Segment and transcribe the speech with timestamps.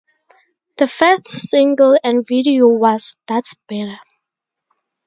[0.77, 3.99] The first single and video was "That's Better".